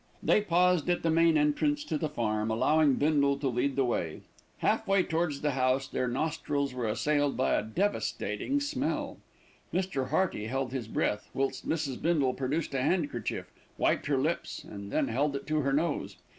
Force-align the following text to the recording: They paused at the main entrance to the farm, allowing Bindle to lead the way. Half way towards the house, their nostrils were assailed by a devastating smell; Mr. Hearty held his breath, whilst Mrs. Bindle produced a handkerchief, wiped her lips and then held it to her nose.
They 0.23 0.41
paused 0.41 0.89
at 0.89 1.03
the 1.03 1.11
main 1.11 1.37
entrance 1.37 1.83
to 1.83 1.95
the 1.95 2.09
farm, 2.09 2.49
allowing 2.49 2.95
Bindle 2.95 3.37
to 3.37 3.47
lead 3.47 3.75
the 3.75 3.85
way. 3.85 4.21
Half 4.57 4.87
way 4.87 5.03
towards 5.03 5.41
the 5.41 5.51
house, 5.51 5.87
their 5.87 6.07
nostrils 6.07 6.73
were 6.73 6.87
assailed 6.87 7.37
by 7.37 7.53
a 7.53 7.61
devastating 7.61 8.59
smell; 8.61 9.19
Mr. 9.71 10.09
Hearty 10.09 10.47
held 10.47 10.71
his 10.71 10.87
breath, 10.87 11.29
whilst 11.35 11.69
Mrs. 11.69 12.01
Bindle 12.01 12.33
produced 12.33 12.73
a 12.73 12.81
handkerchief, 12.81 13.51
wiped 13.77 14.07
her 14.07 14.17
lips 14.17 14.63
and 14.63 14.89
then 14.91 15.07
held 15.09 15.35
it 15.35 15.45
to 15.45 15.59
her 15.59 15.71
nose. 15.71 16.17